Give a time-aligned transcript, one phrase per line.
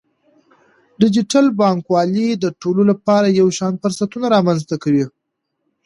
[1.01, 5.05] ډیجیټل بانکوالي د ټولو لپاره یو شان فرصتونه رامنځته کوي.